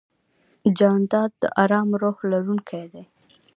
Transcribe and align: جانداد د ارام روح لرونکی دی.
جانداد 0.77 1.31
د 1.41 1.43
ارام 1.63 1.89
روح 2.01 2.17
لرونکی 2.31 2.85
دی. 2.93 3.03